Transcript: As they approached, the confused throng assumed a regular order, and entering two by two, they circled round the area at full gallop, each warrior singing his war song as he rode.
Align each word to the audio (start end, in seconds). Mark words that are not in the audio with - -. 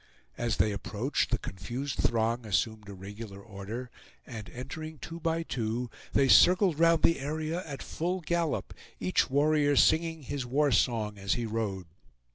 As 0.35 0.57
they 0.57 0.71
approached, 0.71 1.29
the 1.29 1.37
confused 1.37 1.99
throng 1.99 2.43
assumed 2.43 2.89
a 2.89 2.93
regular 2.95 3.39
order, 3.39 3.91
and 4.25 4.49
entering 4.49 4.97
two 4.97 5.19
by 5.19 5.43
two, 5.43 5.91
they 6.13 6.27
circled 6.27 6.79
round 6.79 7.03
the 7.03 7.19
area 7.19 7.63
at 7.67 7.83
full 7.83 8.21
gallop, 8.21 8.73
each 8.99 9.29
warrior 9.29 9.75
singing 9.75 10.23
his 10.23 10.43
war 10.43 10.71
song 10.71 11.19
as 11.19 11.33
he 11.35 11.45
rode. 11.45 11.85